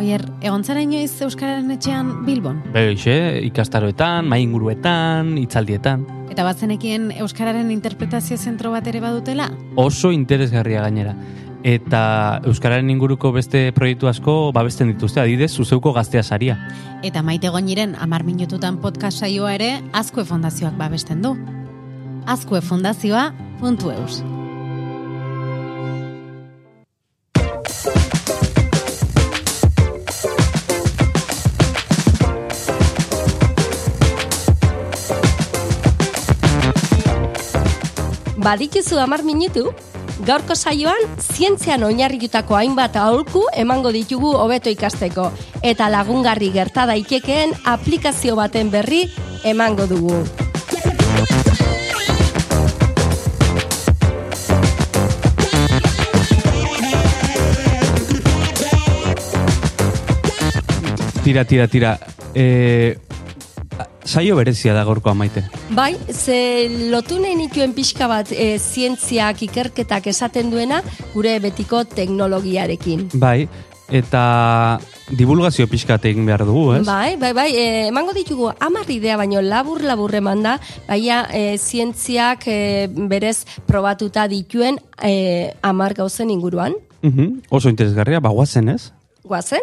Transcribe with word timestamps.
Oier, 0.00 0.22
egon 0.40 0.62
zara 0.64 0.80
inoiz 0.80 1.12
Euskararen 1.20 1.68
etxean 1.74 2.22
Bilbon? 2.24 2.62
Beixe, 2.72 3.12
ikastaroetan, 3.44 4.24
mainguruetan, 4.32 5.34
itzaldietan. 5.36 6.06
Eta 6.32 6.46
batzenekien 6.46 7.10
Euskararen 7.20 7.68
interpretazio 7.74 8.38
zentro 8.40 8.72
bat 8.72 8.88
ere 8.88 9.02
badutela? 9.04 9.50
Oso 9.76 10.08
interesgarria 10.16 10.80
gainera. 10.86 11.12
Eta 11.68 12.40
Euskararen 12.48 12.88
inguruko 12.88 13.34
beste 13.36 13.66
proiektu 13.76 14.08
asko 14.08 14.38
babesten 14.56 14.88
dituzte, 14.94 15.20
adidez, 15.20 15.50
zuzeuko 15.52 15.92
gaztea 15.92 16.22
saria. 16.24 16.56
Eta 17.04 17.20
maite 17.20 17.52
goiniren 17.52 17.92
amar 18.00 18.24
minututan 18.24 18.80
podcast 18.80 19.20
saioa 19.20 19.52
ere 19.58 19.74
Azkue 19.92 20.24
Fondazioak 20.24 20.80
babesten 20.80 21.20
du. 21.20 21.36
Azkue 22.24 22.62
Fondazioa, 22.64 23.34
Badituzu 38.40 38.96
amar 38.96 39.20
minutu, 39.20 39.66
gaurko 40.24 40.54
saioan 40.56 41.02
zientzian 41.20 41.82
oinarritutako 41.84 42.56
hainbat 42.56 42.94
aholku 42.96 43.42
emango 43.62 43.92
ditugu 43.92 44.30
hobeto 44.32 44.72
ikasteko 44.72 45.26
eta 45.60 45.90
lagungarri 45.92 46.48
gerta 46.54 46.86
daitekeen 46.88 47.52
aplikazio 47.68 48.38
baten 48.40 48.70
berri 48.72 49.02
emango 49.44 49.84
dugu. 49.90 50.22
Tira, 61.24 61.44
tira, 61.44 61.68
tira. 61.68 61.98
E, 62.34 62.96
saio 64.04 64.36
berezia 64.36 64.74
da 64.74 64.84
gorko 64.84 65.10
amaite. 65.10 65.44
Bai, 65.70 65.94
ze 66.10 66.68
lotu 66.90 67.20
nahi 67.20 67.36
nituen 67.36 67.74
pixka 67.76 68.08
bat 68.10 68.32
e, 68.32 68.58
zientziak 68.58 69.42
ikerketak 69.48 70.06
esaten 70.12 70.50
duena 70.50 70.82
gure 71.14 71.38
betiko 71.40 71.84
teknologiarekin. 71.84 73.08
Bai, 73.14 73.48
eta 73.90 74.80
divulgazio 75.10 75.66
pixkat 75.70 76.04
egin 76.12 76.26
behar 76.26 76.44
dugu, 76.46 76.76
ez? 76.78 76.84
Bai, 76.86 77.16
bai, 77.18 77.32
bai, 77.34 77.48
e, 77.56 77.64
emango 77.88 78.14
ditugu 78.16 78.52
hamar 78.58 78.88
idea 78.90 79.16
baino 79.18 79.42
labur 79.42 79.82
labur 79.82 80.14
emanda, 80.14 80.58
baina 80.88 81.24
e, 81.34 81.58
zientziak 81.58 82.46
e, 82.46 82.60
berez 83.10 83.44
probatuta 83.66 84.28
dituen 84.30 84.78
e, 85.02 85.52
hamar 85.62 85.94
gauzen 85.98 86.30
inguruan. 86.30 86.78
Mhm, 87.02 87.42
Oso 87.50 87.68
interesgarria, 87.72 88.20
bagoazen, 88.20 88.68
ez? 88.68 88.92
Guazen? 89.24 89.62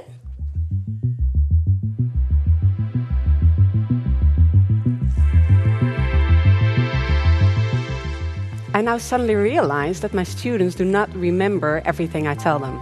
Now 8.88 8.98
suddenly 8.98 9.36
realize 9.36 10.00
that 10.00 10.14
my 10.14 10.24
students 10.24 10.74
do 10.74 10.86
not 10.86 11.14
remember 11.14 11.82
everything 11.84 12.26
I 12.26 12.36
tell 12.36 12.58
them. 12.58 12.80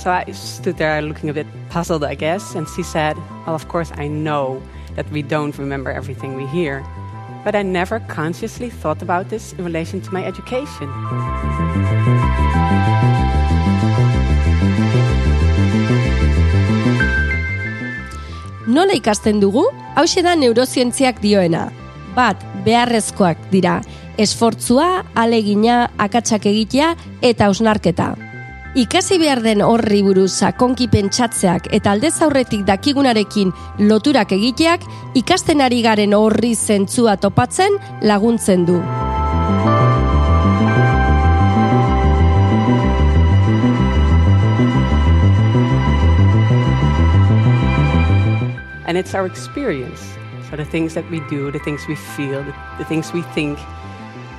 So 0.00 0.10
I 0.10 0.24
stood 0.32 0.78
there 0.78 1.02
looking 1.02 1.28
a 1.28 1.34
bit 1.34 1.46
puzzled, 1.68 2.02
I 2.04 2.14
guess, 2.14 2.54
and 2.54 2.66
she 2.74 2.82
said, 2.82 3.14
Well, 3.44 3.54
of 3.54 3.68
course, 3.68 3.92
I 3.96 4.08
know 4.08 4.62
that 4.96 5.04
we 5.10 5.20
don't 5.20 5.58
remember 5.58 5.90
everything 5.90 6.36
we 6.36 6.46
hear, 6.46 6.82
but 7.44 7.54
I 7.54 7.60
never 7.60 8.00
consciously 8.08 8.70
thought 8.70 9.02
about 9.02 9.28
this 9.28 9.52
in 9.52 9.64
relation 9.64 10.00
to 10.00 10.10
my 10.10 10.24
education. 10.24 10.88
Nola 18.66 18.96
ikasten 18.96 19.40
dugu? 19.40 19.68
Hau 19.96 20.06
da 20.22 20.34
neurozientziak 20.34 21.20
dioena. 21.20 21.83
Bat, 22.14 22.42
beharrezkoak 22.64 23.48
dira. 23.50 23.80
Esfortzua, 24.18 25.02
alegina, 25.18 25.88
akatsak 25.98 26.46
egitea 26.46 26.94
eta 27.26 27.50
ausnarketa. 27.50 28.14
Ikasi 28.74 29.20
behar 29.22 29.38
den 29.42 29.60
horri 29.62 30.00
buruz 30.02 30.32
sakonki 30.32 30.88
pentsatzeak 30.90 31.68
eta 31.74 31.92
aldez 31.94 32.16
aurretik 32.26 32.64
dakigunarekin 32.66 33.52
loturak 33.78 34.34
egiteak 34.34 34.82
ikasten 35.14 35.62
ari 35.62 35.78
garen 35.82 36.14
horri 36.14 36.54
zentzua 36.54 37.16
topatzen 37.16 37.78
laguntzen 38.02 38.66
du. 38.66 38.80
And 48.86 48.98
it's 48.98 49.14
our 49.14 49.26
experience. 49.26 50.23
So 50.54 50.58
the 50.58 50.70
things 50.70 50.94
that 50.94 51.10
we 51.10 51.18
do, 51.28 51.50
the 51.50 51.58
things 51.58 51.88
we 51.88 51.96
feel, 51.96 52.44
the, 52.44 52.54
the 52.78 52.84
things 52.84 53.12
we 53.12 53.22
think, 53.34 53.58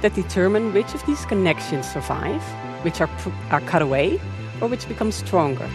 that 0.02 0.16
determine 0.16 0.74
which 0.74 0.94
of 0.94 1.06
these 1.06 1.26
connections 1.26 1.92
survive, 1.92 2.42
which 2.86 3.02
are, 3.02 3.10
are 3.52 3.60
cut 3.60 3.82
away, 3.82 4.22
or 4.62 4.70
which 4.70 4.88
become 4.88 5.12
stronger. 5.12 5.68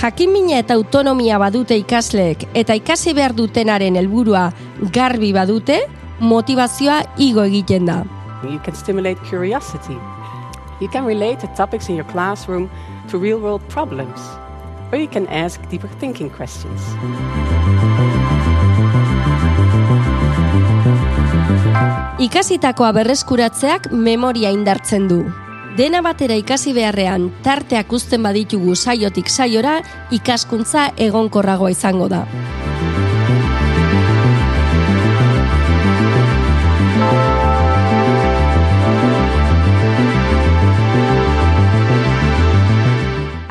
Jakimina 0.00 0.56
eta 0.62 0.72
autonomia 0.72 1.36
badute 1.36 1.76
ikasleek 1.76 2.48
eta 2.54 2.72
ikasi 2.72 3.12
behar 3.12 3.36
dutenaren 3.36 3.98
helburua 4.00 4.46
garbi 4.88 5.34
badute, 5.36 5.82
motivazioa 6.18 7.02
igo 7.18 7.44
egiten 7.44 7.84
da. 7.92 8.06
You 8.48 8.58
can 8.60 8.74
stimulate 8.74 9.22
curiosity. 9.28 9.98
You 10.80 10.88
can 10.88 11.04
relate 11.04 11.40
the 11.40 11.48
topics 11.48 11.90
in 11.90 11.94
your 11.94 12.06
classroom 12.06 12.70
to 13.10 13.18
real 13.18 13.38
world 13.38 13.68
problems. 13.68 14.18
Or 14.92 14.98
you 14.98 15.08
can 15.08 15.26
ask 15.28 15.58
deeper 15.70 15.88
thinking 15.98 16.28
questions. 16.28 16.80
Ikasitakoa 22.20 22.92
berreskuratzeak 22.92 23.88
memoria 23.90 24.52
indartzen 24.52 25.08
du. 25.08 25.22
Dena 25.78 26.02
batera 26.04 26.36
ikasi 26.36 26.74
beharrean 26.76 27.30
tarteak 27.42 27.92
uzten 27.96 28.22
baditugu 28.22 28.76
saiotik 28.76 29.32
saiora, 29.32 29.78
ikaskuntza 30.12 30.90
egonkorragoa 31.00 31.72
izango 31.72 32.10
da. 32.12 32.26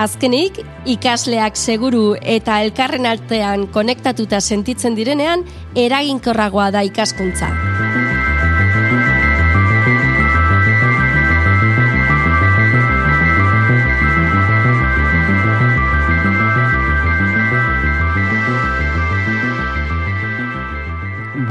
Azkenik, 0.01 0.55
ikasleak 0.89 1.57
seguru 1.59 2.15
eta 2.25 2.55
elkarren 2.65 3.05
artean 3.05 3.67
konektatuta 3.69 4.39
sentitzen 4.41 4.95
direnean, 4.97 5.43
eraginkorragoa 5.77 6.71
da 6.73 6.81
ikaskuntza. 6.87 7.51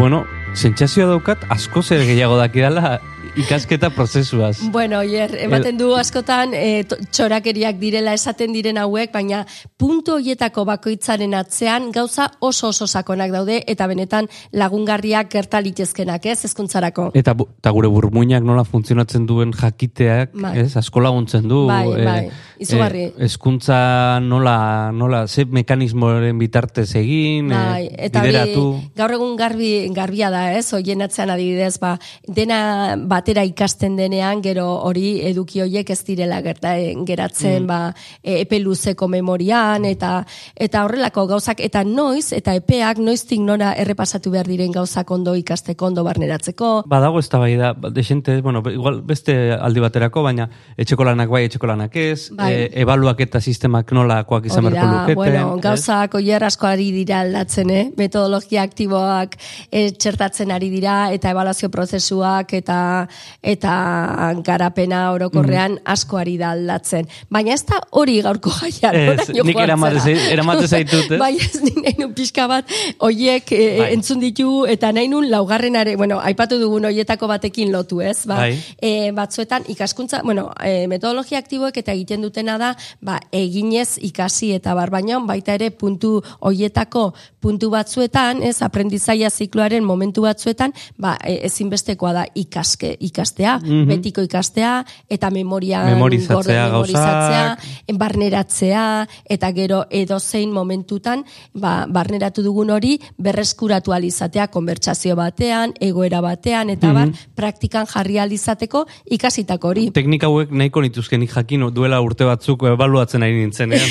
Bueno, 0.00 0.25
sentsazioa 0.56 1.06
daukat, 1.12 1.47
asko 1.55 1.84
zer 1.87 2.03
gehiago 2.09 2.41
dakidala 2.41 2.99
ikasketa 3.37 3.91
prozesuaz. 3.91 4.59
Bueno, 4.73 4.99
oier, 5.01 5.33
ematen 5.45 5.79
du 5.79 5.93
askotan 5.97 6.53
e, 6.55 6.85
txorakeriak 6.85 7.79
direla 7.81 8.13
esaten 8.17 8.53
diren 8.53 8.79
hauek, 8.81 9.13
baina 9.15 9.45
puntu 9.79 10.17
hoietako 10.19 10.65
bakoitzaren 10.69 11.35
atzean 11.39 11.91
gauza 11.95 12.31
oso 12.41 12.69
oso 12.69 12.87
sakonak 12.87 13.31
daude 13.33 13.61
eta 13.71 13.87
benetan 13.91 14.29
lagungarriak 14.53 15.31
gerta 15.33 15.61
litezkenak, 15.61 16.27
ez, 16.27 16.45
ezkuntzarako. 16.51 17.11
Eta, 17.15 17.35
eta 17.39 17.73
gure 17.77 17.89
burmuinak 17.93 18.45
nola 18.47 18.65
funtzionatzen 18.65 19.27
duen 19.27 19.53
jakiteak, 19.57 20.35
Bai. 20.35 20.56
ez, 20.65 20.76
asko 20.81 21.00
laguntzen 21.00 21.49
du. 21.49 21.67
Bai, 21.71 21.87
eh, 21.97 22.05
bai, 22.05 22.31
izugarri. 22.59 23.05
eh, 23.11 23.12
hezkuntza 23.26 24.21
nola, 24.25 24.91
nola, 24.93 25.26
ze 25.29 25.44
mekanismoren 25.44 26.38
bitartez 26.38 26.94
egin, 26.97 27.49
Bai, 27.55 27.87
eh, 27.87 28.06
eta 28.11 28.23
bideratu. 28.23 28.67
gaur 28.97 29.17
egun 29.17 29.37
garbi, 29.37 29.88
garbia 29.94 30.31
da, 30.31 30.53
ez? 30.59 30.67
Hoien 30.75 31.03
atzean 31.03 31.31
adibidez, 31.31 31.79
ba, 31.79 31.99
dena 32.26 32.97
batera 33.31 33.44
ikasten 33.47 33.94
denean, 33.94 34.41
gero 34.43 34.65
hori 34.82 35.21
eduki 35.23 35.61
hoiek 35.62 35.91
ez 35.91 36.00
direla 36.05 36.41
gerta, 36.43 36.77
eh, 36.79 36.97
geratzen, 37.06 37.67
ba, 37.67 37.94
e, 38.23 38.41
epe 38.41 38.59
luzeko 38.59 39.06
memorian, 39.06 39.85
eta 39.85 40.25
eta 40.56 40.82
horrelako 40.85 41.27
gauzak, 41.31 41.61
eta 41.61 41.85
noiz, 41.85 42.32
eta 42.32 42.55
epeak 42.59 42.99
noiztik 42.99 43.38
nora 43.41 43.73
errepasatu 43.79 44.32
behar 44.32 44.49
diren 44.50 44.73
gauzak 44.73 45.11
ondo 45.11 45.37
ikasteko, 45.37 45.87
ondo 45.87 46.03
barneratzeko. 46.03 46.82
Badago 46.91 47.21
ez 47.21 47.29
da 47.29 47.38
bai 47.38 47.55
da, 47.56 47.73
desente, 47.91 48.41
bueno, 48.41 48.65
igual 48.67 49.00
beste 49.03 49.53
aldi 49.53 49.81
baterako, 49.81 50.23
baina 50.23 50.49
etxeko 50.76 51.05
lanak 51.05 51.31
bai, 51.31 51.44
etxeko 51.44 51.71
lanak 51.71 51.94
ez, 51.97 52.31
Bai. 52.35 52.53
eh, 52.53 52.69
ebaluak 52.83 53.21
eta 53.21 53.41
sistemak 53.41 53.93
nolakoak 53.93 54.47
izan 54.47 54.67
beharko 54.67 54.91
luketen. 54.91 55.15
bueno, 55.15 55.56
gauzak 55.62 56.15
oier 56.19 56.43
asko 56.43 56.67
ari 56.67 56.91
dira 56.91 57.21
aldatzen, 57.21 57.71
eh? 57.71 57.87
metodologia 57.97 58.62
aktiboak 58.67 59.38
eh, 59.71 59.93
txertatzen 59.93 60.50
ari 60.50 60.71
dira, 60.71 61.12
eta 61.12 61.31
ebaluazio 61.31 61.71
prozesuak, 61.71 62.55
eta 62.55 63.06
eta 63.43 64.35
garapena 64.47 65.11
orokorrean 65.15 65.79
asko 65.85 66.21
ari 66.21 66.37
da 66.41 66.53
aldatzen. 66.57 67.09
Baina 67.31 67.55
ez 67.55 67.65
da 67.69 67.81
hori 67.91 68.21
gaurko 68.25 68.53
jaia. 68.61 68.93
Ez, 68.93 69.29
nik 69.35 69.59
eramate 69.59 70.15
eramate 70.33 70.69
zaitut, 70.69 71.11
ez? 71.15 71.21
Bai, 71.21 71.35
ez 71.41 71.61
nik 71.62 71.81
nahi 71.85 71.97
nun 72.01 72.12
pixka 72.17 72.47
bat, 72.51 72.71
oiek 73.07 73.53
e, 73.53 73.61
Bai. 73.81 73.89
entzun 73.97 74.21
ditu, 74.23 74.49
eta 74.71 74.93
nahi 74.97 75.09
nun 75.11 75.29
laugarrenare, 75.31 75.97
bueno, 76.01 76.21
aipatu 76.25 76.59
dugun 76.61 76.89
oietako 76.91 77.29
batekin 77.31 77.73
lotu, 77.73 78.01
ez? 78.05 78.25
Ba, 78.31 78.43
Bai. 78.45 78.55
e, 78.77 79.11
batzuetan 79.17 79.67
ikaskuntza, 79.73 80.23
bueno, 80.27 80.51
e, 80.65 80.87
metodologia 80.91 81.41
aktiboek 81.41 81.81
eta 81.83 81.95
egiten 81.97 82.25
dutena 82.27 82.59
da, 82.61 82.75
ba, 83.01 83.21
eginez 83.33 83.99
ikasi 84.11 84.55
eta 84.59 84.75
bar, 84.79 84.93
baina 84.93 85.21
baita 85.27 85.57
ere 85.59 85.71
puntu 85.71 86.19
oietako 86.47 87.11
puntu 87.41 87.71
batzuetan, 87.73 88.43
ez, 88.45 88.61
aprendizaia 88.62 89.31
zikloaren 89.31 89.85
momentu 89.85 90.27
batzuetan, 90.27 90.75
ba, 91.01 91.17
e, 91.25 91.39
ezinbestekoa 91.49 92.12
da 92.12 92.25
ikaske, 92.37 92.95
ikastea, 93.00 93.58
betiko 93.88 94.23
ikastea, 94.23 94.85
eta 95.11 95.31
memoria 95.32 95.82
Memorizatzea 95.88 96.37
gorde 96.37 96.56
memorizatzea, 96.56 97.44
gauzak. 97.56 97.99
barneratzea, 97.99 98.85
eta 99.29 99.50
gero 99.56 99.82
edozein 99.91 100.52
momentutan, 100.52 101.25
ba, 101.55 101.87
barneratu 101.88 102.44
dugun 102.44 102.70
hori, 102.70 102.99
berreskuratu 103.19 103.94
alizatea, 103.97 104.49
konbertsazio 104.52 105.17
batean, 105.17 105.75
egoera 105.81 106.20
batean, 106.20 106.70
eta 106.70 106.93
bar, 106.97 107.12
praktikan 107.37 107.88
jarri 107.91 108.19
alizateko 108.19 108.85
ikasitako 109.17 109.73
hori. 109.73 109.87
Teknika 109.97 110.29
hauek 110.29 110.52
nahiko 110.52 110.82
nituzkenik 110.85 111.32
jakin 111.35 111.69
duela 111.75 112.00
urte 112.05 112.29
batzuk 112.29 112.67
ebaluatzen 112.70 113.25
ari 113.25 113.38
nintzenean. 113.41 113.88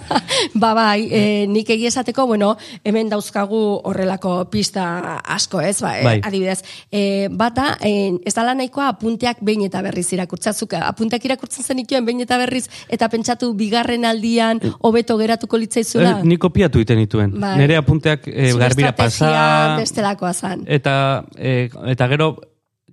ba 0.62 0.74
bai, 0.76 1.08
e, 1.10 1.22
nik 1.50 1.70
egia 1.70 1.90
esateko, 1.92 2.26
bueno, 2.26 2.54
hemen 2.84 3.10
dauzkagu 3.12 3.62
horrelako 3.88 4.36
pista 4.52 5.20
asko, 5.24 5.60
ez? 5.64 5.78
Ba, 5.82 5.94
e, 5.98 6.04
Bai. 6.04 6.16
adibidez, 6.22 6.60
e, 6.90 7.28
bata, 7.30 7.76
e, 7.80 8.18
dala 8.34 8.54
nahikoa 8.54 8.88
apunteak 8.94 9.38
behin 9.40 9.64
eta 9.66 9.82
berriz 9.82 10.06
irakurtzazuk, 10.12 10.74
apunteak 10.74 11.24
irakurtzen 11.24 11.64
zenituen 11.64 12.04
behin 12.04 12.20
eta 12.24 12.38
berriz, 12.38 12.66
eta 12.88 13.08
pentsatu 13.08 13.52
bigarren 13.54 14.04
aldian 14.04 14.60
hobeto 14.80 15.16
geratuko 15.18 15.58
litzaizula. 15.58 16.18
Eh, 16.20 16.24
Ni 16.24 16.36
kopiatu 16.36 16.80
iten 16.82 16.98
dituen. 16.98 17.34
Bai. 17.40 17.56
Nere 17.58 17.76
apunteak 17.80 18.28
eh, 18.28 18.50
Zure 18.52 18.64
garbira 18.64 18.92
pasa, 18.96 19.76
bestelakoa 19.78 20.32
zan. 20.32 20.64
eta, 20.66 21.24
eh, 21.38 21.70
eta 21.86 22.08
gero 22.08 22.36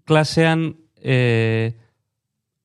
klasean 0.05 0.75
eh, 1.01 1.73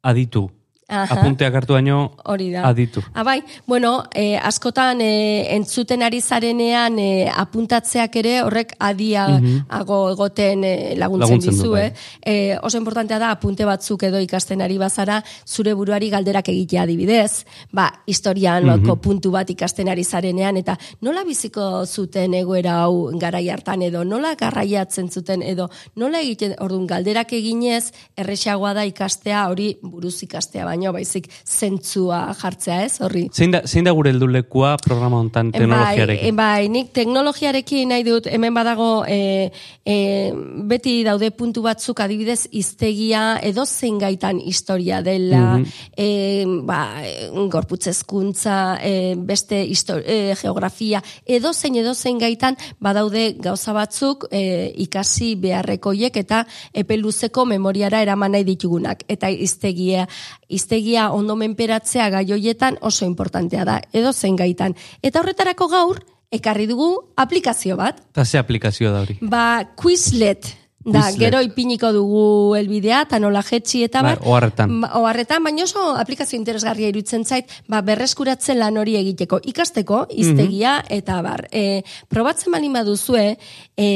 aditu. 0.03 0.51
Aha. 0.89 1.17
Apunteak 1.19 1.55
hartu 1.59 1.73
baino 1.75 2.13
Hori 2.31 2.53
da. 2.53 2.61
aditu. 2.69 3.03
Ah, 3.13 3.25
bai, 3.25 3.41
bueno, 3.67 4.05
eh, 4.15 4.39
askotan 4.39 5.01
eh, 5.01 5.49
entzuten 5.57 6.03
ari 6.07 6.21
zarenean 6.21 6.99
eh, 7.03 7.27
apuntatzeak 7.35 8.15
ere 8.21 8.35
horrek 8.45 8.77
adiago 8.79 9.99
egoten 10.13 10.63
eh, 10.65 10.95
laguntzen, 10.97 11.41
Laguntzen 11.41 11.41
du, 11.41 11.57
dizu, 11.57 11.71
bai. 11.73 11.87
eh? 11.87 11.93
Eh, 12.23 12.59
oso 12.63 12.79
importantea 12.79 13.19
da 13.19 13.31
apunte 13.35 13.65
batzuk 13.67 14.05
edo 14.07 14.21
ikasten 14.23 14.63
ari 14.63 14.79
bazara 14.79 15.23
zure 15.45 15.75
buruari 15.75 16.09
galderak 16.11 16.49
egitea 16.49 16.83
adibidez. 16.87 17.45
Ba, 17.73 17.89
historian 18.07 18.65
mm 18.67 18.97
puntu 19.03 19.31
bat 19.31 19.51
ikasten 19.51 19.89
ari 19.89 20.05
zarenean 20.05 20.57
eta 20.57 20.77
nola 21.03 21.25
biziko 21.25 21.85
zuten 21.87 22.35
egoera 22.35 22.77
hau 22.85 23.11
garai 23.19 23.49
hartan 23.51 23.83
edo 23.83 24.05
nola 24.05 24.35
garraiatzen 24.39 25.11
zuten 25.11 25.43
edo 25.43 25.69
nola 25.97 26.21
egiten 26.23 26.55
ordun 26.61 26.87
galderak 26.87 27.33
eginez 27.33 27.91
erresagoa 28.17 28.73
da 28.75 28.85
ikastea 28.87 29.49
hori 29.51 29.77
buruz 29.83 30.23
ikastea 30.23 30.65
baino 30.77 30.93
baizik 30.93 31.29
zentzua 31.45 32.35
jartzea, 32.37 32.83
ez? 32.85 33.01
Horri. 33.01 33.27
Zein 33.33 33.55
da, 33.55 33.63
zein 33.67 33.87
da 33.87 33.93
gure 33.97 34.13
heldulekua 34.13 34.77
programa 34.83 35.19
hontan 35.23 35.51
teknologiarekin? 35.55 36.37
Bai, 36.37 36.67
bai, 36.67 36.69
nik 36.73 36.93
teknologiarekin 36.97 37.91
nahi 37.93 38.05
dut, 38.07 38.29
hemen 38.31 38.55
badago, 38.55 39.05
e, 39.09 39.51
e, 39.85 39.97
beti 40.69 40.99
daude 41.07 41.31
puntu 41.37 41.65
batzuk 41.65 42.01
adibidez 42.05 42.47
iztegia 42.53 43.39
edo 43.43 43.65
zein 43.67 43.99
gaitan 44.03 44.41
historia 44.41 45.01
dela, 45.07 45.61
e, 45.97 46.45
ba, 46.69 46.81
e, 47.03 47.31
gorputzezkuntza, 47.53 48.59
e, 48.83 49.15
beste 49.17 49.63
histo- 49.65 50.01
e, 50.05 50.35
geografia, 50.41 51.03
edo 51.25 51.55
zein 51.55 51.77
edo 51.81 51.95
zein 51.95 52.21
gaitan 52.21 52.57
badaude 52.81 53.33
gauza 53.41 53.73
batzuk 53.73 54.29
e, 54.31 54.73
ikasi 54.87 55.35
beharrekoiek 55.41 56.17
eta 56.17 56.45
epe 56.75 56.99
luzeko 57.01 57.47
memoriara 57.47 58.03
eraman 58.05 58.37
nahi 58.37 58.45
ditugunak. 58.45 59.05
Eta 59.09 59.31
iztegia, 59.31 60.07
iztegia 60.67 61.13
ondo 61.15 61.39
menperatzea 61.39 62.11
gai 62.11 62.27
hoietan 62.35 62.81
oso 62.83 63.07
importantea 63.07 63.65
da, 63.65 63.79
edo 63.95 64.13
zein 64.13 64.37
gaitan. 64.37 64.75
Eta 65.03 65.23
horretarako 65.23 65.71
gaur, 65.71 66.03
ekarri 66.35 66.67
dugu 66.67 66.91
aplikazio 67.17 67.79
bat. 67.79 68.03
Eta 68.11 68.25
ze 68.27 68.43
aplikazio 68.43 68.91
da 68.91 69.05
hori? 69.07 69.21
Ba, 69.23 69.77
Quizlet. 69.79 70.66
Da, 70.87 71.09
Quizlet. 71.09 71.19
gero 71.19 71.41
ipiniko 71.43 71.89
dugu 71.91 72.55
elbidea, 72.55 73.01
eta 73.09 73.19
nola 73.19 73.41
jetxi 73.43 73.83
eta 73.89 74.05
Bai, 74.07 74.13
bar. 74.15 74.29
oharretan. 74.31 74.77
Ba, 74.85 74.91
oharretan, 75.01 75.43
baina 75.43 75.65
oso 75.65 75.83
aplikazio 75.99 76.39
interesgarria 76.39 76.93
iruditzen 76.93 77.25
zait, 77.27 77.51
ba, 77.67 77.81
berreskuratzen 77.83 78.61
lan 78.61 78.79
hori 78.79 78.95
egiteko, 79.01 79.41
ikasteko, 79.51 80.05
iztegia, 80.15 80.77
eta 80.89 81.19
bar. 81.27 81.49
E, 81.51 81.83
probatzen 82.09 82.55
bali 82.55 82.71
baduzue, 82.71 83.27
e, 83.75 83.89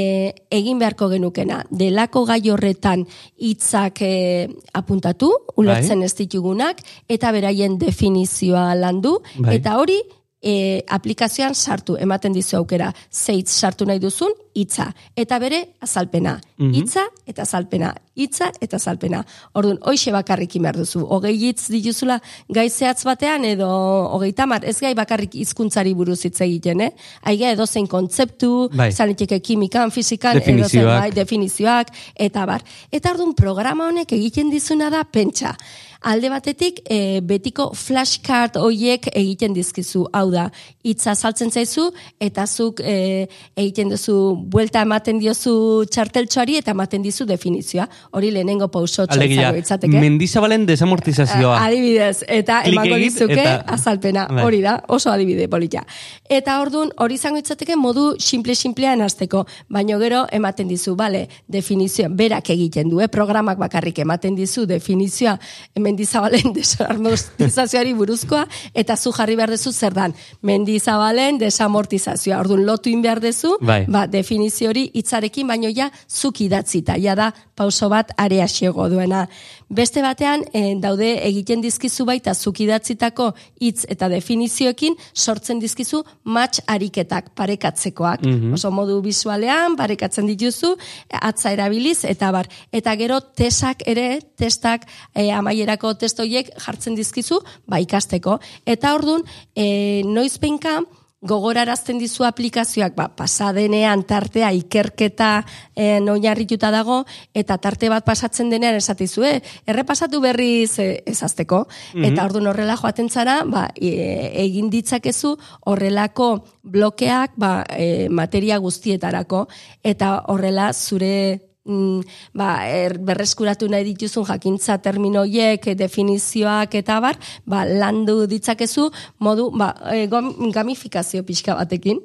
egin 0.50 0.82
beharko 0.82 1.08
genukena, 1.14 1.62
delako 1.70 2.25
gai 2.26 2.42
horretan 2.50 3.06
hitzak 3.38 4.02
e, 4.02 4.48
apuntatu, 4.75 5.31
ulertzen 5.62 6.02
ez 6.02 6.14
ditugunak, 6.19 6.82
eta 7.06 7.31
beraien 7.31 7.78
definizioa 7.78 8.75
landu, 8.75 9.20
Bai. 9.38 9.60
eta 9.60 9.78
hori 9.78 10.00
e, 10.42 10.82
aplikazioan 10.88 11.54
sartu, 11.54 11.96
ematen 12.00 12.32
dizu 12.34 12.56
aukera, 12.60 12.90
zeitz 13.12 13.50
sartu 13.52 13.87
nahi 13.87 14.00
duzun, 14.02 14.32
hitza 14.55 14.91
eta 15.17 15.38
bere 15.38 15.61
azalpena. 15.81 16.38
Hitza 16.61 17.06
eta 17.26 17.43
azalpena, 17.43 17.94
hitza 18.17 18.50
eta 18.61 18.76
azalpena. 18.76 19.23
Orduan, 19.56 19.79
hoixe 19.88 20.12
bakarrik 20.12 20.58
behar 20.61 20.76
duzu. 20.76 21.06
Hogei 21.08 21.37
hitz 21.38 21.69
dituzula 21.73 22.20
gai 22.49 22.69
zehatz 22.70 23.05
batean 23.05 23.44
edo 23.44 23.69
hogei 24.14 24.32
tamar, 24.32 24.64
ez 24.64 24.79
gai 24.81 24.94
bakarrik 24.94 25.35
hizkuntzari 25.35 25.94
buruz 25.94 26.25
hitz 26.25 26.41
egiten, 26.41 26.81
eh? 26.81 26.91
Aiga 27.23 27.50
edo 27.55 27.67
zein 27.67 27.87
kontzeptu, 27.87 28.69
Bai. 28.75 28.91
izan 28.91 29.08
liteke 29.08 29.41
kimikan, 29.41 29.91
fizikan, 29.91 30.37
Definizioak. 30.37 31.00
bai, 31.00 31.11
definizioak, 31.17 31.94
eta 32.17 32.47
bar. 32.47 32.62
Eta 32.93 33.12
orduan, 33.14 33.35
programa 33.35 33.88
honek 33.88 34.12
egiten 34.12 34.50
dizuna 34.50 34.91
da 34.91 35.05
pentsa. 35.05 35.56
Alde 36.00 36.31
batetik, 36.32 36.81
e, 36.88 37.20
betiko 37.20 37.75
flashcard 37.76 38.56
hoiek 38.56 39.06
egiten 39.14 39.52
dizkizu. 39.52 40.06
Hau 40.17 40.31
da, 40.32 40.47
hitza 40.82 41.12
saltzen 41.14 41.50
zaizu, 41.52 41.91
eta 42.19 42.47
zuk 42.47 42.81
e, 42.81 43.26
egiten 43.56 43.91
duzu, 43.93 44.39
buelta 44.44 44.82
ematen 44.82 45.19
diozu 45.20 45.84
txarteltxoari, 45.90 46.56
eta 46.60 46.70
ematen 46.72 47.02
dizu 47.02 47.25
definizioa. 47.26 47.88
Hori 48.12 48.31
lehenengo 48.31 48.69
pausotxo 48.70 49.20
izango 49.22 49.58
itzateke. 49.58 50.00
mendizabalen 50.00 50.66
desamortizazioa. 50.66 51.58
Adibidez, 51.64 52.25
eta 52.28 52.62
Klik 52.64 52.75
emango 52.75 52.97
dizuke 52.97 53.40
eta- 53.40 53.64
azalpena, 53.66 54.26
Bai. 54.30 54.44
hori 54.44 54.61
da, 54.62 54.82
oso 54.88 55.11
adibide 55.11 55.49
polita. 55.49 55.85
Eta 56.28 56.61
ordun 56.61 56.90
hori 56.99 57.14
izango 57.14 57.38
itzateke 57.38 57.76
modu 57.76 58.14
simple-simplean 58.18 59.00
hasteko, 59.02 59.47
baino 59.68 59.99
gero 59.99 60.26
ematen 60.32 60.68
dizu, 60.68 60.94
bale, 60.97 61.28
definizioa, 61.49 62.09
berak 62.09 62.50
egiten 62.50 62.88
du, 62.88 63.00
eh? 63.00 63.09
programak 63.09 63.59
bakarrik 63.59 63.99
ematen 63.99 64.35
dizu 64.37 64.66
definizioa 64.66 65.38
mendizabalen 65.78 66.52
desamortizazioari 66.59 67.92
buruzkoa, 67.94 68.47
eta 68.75 68.97
zu 68.97 69.12
jarri 69.12 69.37
behar 69.37 69.50
duzu 69.50 69.73
zer 69.73 69.94
dan, 69.94 70.14
mendizabalen 70.42 71.38
desamortizazioa. 71.38 72.40
Orduan, 72.40 72.64
lotu 72.66 72.90
in 72.90 73.02
behar 73.02 73.20
duzu, 73.20 73.56
Bai. 73.61 73.85
ba, 73.88 74.06
definizio 74.30 74.70
hori 74.70 74.84
hitzarekin 74.94 75.49
baino 75.50 75.68
ja 75.75 75.88
zuk 76.08 76.40
idatzita, 76.44 76.94
ja 76.99 77.16
da 77.18 77.32
pauso 77.56 77.88
bat 77.90 78.12
area 78.16 78.46
xiego 78.46 78.87
duena. 78.88 79.26
Beste 79.68 80.02
batean, 80.02 80.44
eh, 80.54 80.75
daude 80.78 81.08
egiten 81.26 81.60
dizkizu 81.60 82.04
baita 82.06 82.34
zuk 82.34 82.60
idatzitako 82.60 83.32
hitz 83.60 83.84
eta 83.88 84.08
definizioekin 84.08 84.94
sortzen 85.14 85.58
dizkizu 85.58 86.02
match 86.25 86.60
ariketak 86.66 87.32
parekatzekoak. 87.34 88.22
Oso 88.54 88.70
modu 88.70 89.00
visualean 89.02 89.76
parekatzen 89.76 90.26
dituzu, 90.26 90.76
atza 91.10 91.52
erabiliz 91.52 92.04
eta 92.04 92.30
bar. 92.30 92.46
Eta 92.72 92.94
gero 92.96 93.20
tesak 93.20 93.82
ere, 93.87 94.20
testak 94.37 94.87
eh, 95.14 95.30
amaierako 95.34 95.94
testoiek 95.94 96.54
jartzen 96.56 96.94
dizkizu 96.94 97.40
ba 97.66 97.80
ikasteko. 97.80 98.38
Eta 98.66 98.94
ordun, 98.94 99.22
eh, 99.56 100.02
noizpenka 100.04 100.80
gogorarazten 101.20 101.98
dizu 102.00 102.24
aplikazioak 102.24 102.94
ba, 102.96 103.08
pasadenean 103.16 104.06
tartea 104.08 104.50
ikerketa 104.56 105.30
e, 105.76 105.98
oinarrituta 106.00 106.70
dago 106.72 107.02
eta 107.36 107.58
tarte 107.60 107.90
bat 107.92 108.06
pasatzen 108.06 108.48
denean 108.50 108.78
esatizu, 108.78 109.26
eh? 109.28 109.36
errepasatu 109.68 110.20
berriz 110.24 110.78
e, 110.80 110.88
ezazteko. 111.10 111.66
Eta 112.00 112.24
orduan 112.24 112.48
horrela 112.50 112.78
joaten 112.80 113.10
zara, 113.10 113.42
ba, 113.44 113.68
e, 113.76 114.32
egin 114.46 114.70
ditzakezu 114.72 115.34
horrelako 115.68 116.30
blokeak 116.62 117.36
ba, 117.36 117.52
e, 117.68 118.08
materia 118.08 118.58
guztietarako 118.58 119.46
eta 119.84 120.16
horrela 120.32 120.72
zure 120.72 121.50
mm, 121.67 122.00
ba, 122.35 122.67
er, 122.69 122.99
berreskuratu 122.99 123.69
nahi 123.69 123.85
dituzun 123.93 124.25
jakintza 124.29 124.79
terminoiek, 124.79 125.71
definizioak 125.76 126.75
eta 126.75 127.00
bar, 127.00 127.19
ba, 127.47 127.64
landu 127.64 128.26
ditzakezu 128.31 128.90
modu 129.21 129.50
ba, 129.57 129.75
e, 129.93 130.07
gom- 130.07 130.52
gamifikazio 130.52 131.25
pixka 131.25 131.55
batekin. 131.55 132.00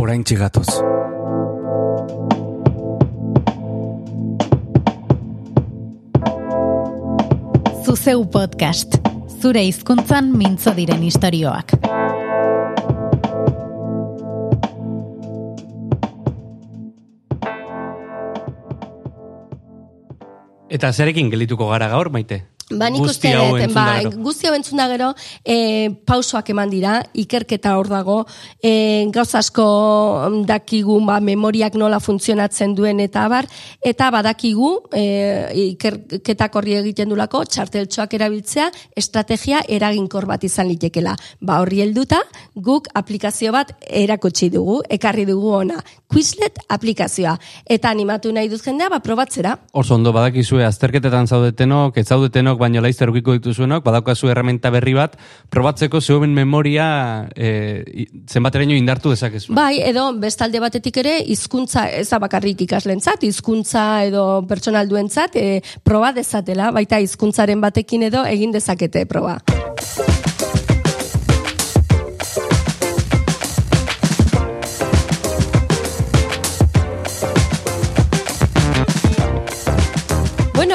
Orain 0.00 0.24
txigatoz. 0.24 0.80
Zuzeu 7.84 8.24
podcast. 8.30 8.98
Zure 9.40 9.62
hizkuntzan 9.64 10.32
mintzo 10.36 10.74
diren 10.76 11.02
istorioak. 11.06 11.76
Eta 20.80 20.94
zerekin 20.96 21.28
gelituko 21.28 21.66
gara 21.68 21.90
gaur, 21.92 22.08
maite? 22.08 22.38
Ba, 22.70 22.86
nik 22.86 23.02
Guzti 23.02 23.32
uste 23.34 23.66
ba, 23.74 23.86
guzti 24.22 24.46
hau 24.46 24.54
entzun 24.54 24.78
da 24.78 24.86
gero, 24.92 25.08
e, 25.42 25.90
pausoak 26.06 26.52
eman 26.52 26.70
dira, 26.70 27.00
ikerketa 27.18 27.72
hor 27.74 27.88
dago, 27.90 28.20
e, 28.62 29.08
gauz 29.10 29.34
asko 29.34 29.64
dakigu 30.46 31.00
ba, 31.06 31.18
memoriak 31.18 31.74
nola 31.74 31.98
funtzionatzen 31.98 32.76
duen 32.78 33.02
eta 33.02 33.24
abar, 33.26 33.48
eta 33.82 34.12
badakigu 34.14 34.70
e, 34.94 35.02
ikerketak 35.72 36.60
horri 36.60 36.76
egiten 36.78 37.10
dulako, 37.10 37.42
txarteltxoak 37.50 38.14
erabiltzea, 38.20 38.68
estrategia 38.94 39.64
eraginkor 39.66 40.28
bat 40.30 40.46
izan 40.46 40.70
litekela. 40.70 41.16
Ba, 41.42 41.58
horri 41.64 41.82
helduta, 41.82 42.22
guk 42.54 42.86
aplikazio 42.94 43.50
bat 43.56 43.74
erakutsi 43.90 44.46
dugu, 44.54 44.78
ekarri 44.86 45.26
dugu 45.26 45.56
ona, 45.64 45.82
Quizlet 46.10 46.56
aplikazioa. 46.74 47.36
Eta 47.70 47.90
animatu 47.94 48.32
nahi 48.34 48.48
dut 48.50 48.64
jendea, 48.64 48.88
ba, 48.90 48.98
probatzera. 48.98 49.54
Oso 49.78 49.94
ondo 49.94 50.10
badakizue 50.12 50.64
azterketetan 50.66 51.28
zaudetenok, 51.30 52.00
ez 52.02 52.06
zaudetenok, 52.08 52.58
baino 52.60 52.82
laizter 52.84 53.10
ukiko 53.10 53.34
dituzuenok, 53.38 53.84
badaukazu 53.86 54.30
errementa 54.32 54.70
berri 54.70 54.94
bat, 54.96 55.16
probatzeko 55.50 56.00
zeuen 56.00 56.34
memoria 56.36 57.28
e, 57.34 58.08
zenbateraino 58.28 58.76
indartu 58.78 59.14
dezakezu. 59.14 59.54
Bai, 59.56 59.80
edo 59.86 60.10
bestalde 60.20 60.60
batetik 60.62 61.00
ere 61.02 61.16
hizkuntza 61.24 61.88
ez 61.90 62.08
bakarrik 62.20 62.66
ikaslentzat, 62.66 63.24
hizkuntza 63.24 64.04
edo 64.08 64.26
pertsonalduentzat 64.50 65.40
e, 65.40 65.48
proba 65.86 66.12
dezatela, 66.16 66.70
baita 66.76 67.00
hizkuntzaren 67.00 67.60
batekin 67.60 68.08
edo 68.10 68.26
egin 68.28 68.52
dezakete 68.54 69.06
proba. 69.10 69.38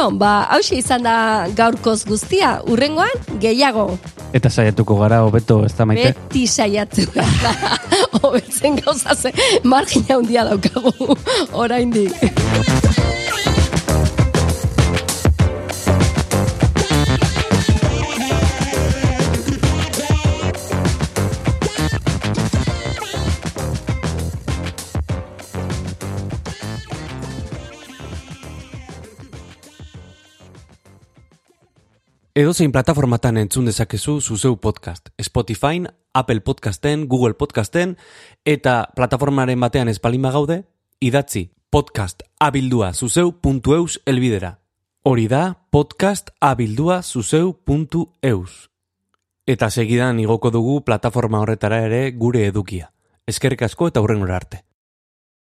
Bueno, 0.06 0.20
ba, 0.20 0.44
hauxe 0.54 0.76
izan 0.78 1.02
da 1.02 1.48
gaurkoz 1.58 2.04
guztia, 2.06 2.60
urrengoan 2.70 3.40
gehiago. 3.42 3.88
Eta 4.38 4.52
saiatuko 4.54 5.00
gara 5.00 5.24
hobeto, 5.26 5.64
ez 5.66 5.74
da 5.74 5.90
maite? 5.90 6.12
Beti 6.14 6.46
saiatu 6.46 7.08
gara. 7.16 7.56
Hobetzen 8.22 8.78
gauza 8.84 9.18
ze, 9.18 9.34
margina 9.64 10.20
handia 10.20 10.46
daukagu, 10.46 11.18
oraindik. 11.66 12.85
Edozein 32.36 32.74
plataformatan 32.76 33.38
entzun 33.40 33.64
dezakezu 33.70 34.18
zuzeu 34.20 34.58
podcast. 34.60 35.08
Spotify, 35.24 35.86
Apple 36.14 36.42
Podcasten, 36.42 37.08
Google 37.08 37.34
Podcasten, 37.40 37.96
eta 38.44 38.90
plataformaren 38.96 39.62
batean 39.64 39.88
espalima 39.88 40.34
gaude, 40.36 40.66
idatzi 41.00 41.46
podcast 41.72 42.26
abildua 42.38 42.92
zuzeu.eus 42.92 44.02
elbidera. 44.06 44.60
Hori 45.04 45.30
da 45.32 45.62
podcast 45.72 46.34
abildua 46.42 47.02
zuzeu.eus. 47.04 48.70
Eta 49.48 49.70
segidan 49.72 50.20
igoko 50.20 50.52
dugu 50.52 50.82
plataforma 50.84 51.40
horretara 51.40 51.86
ere 51.88 52.12
gure 52.12 52.44
edukia. 52.52 52.92
Eskerrik 53.26 53.64
asko 53.64 53.88
eta 53.88 54.04
hurrengora 54.04 54.36
arte. 54.36 54.66